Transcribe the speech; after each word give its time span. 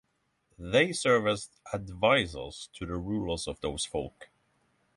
They 0.57 0.93
serve 0.93 1.27
as 1.27 1.49
advisors 1.71 2.69
to 2.73 2.87
the 2.87 2.97
rulers 2.97 3.47
of 3.47 3.61
those 3.61 3.85
folk. 3.85 4.29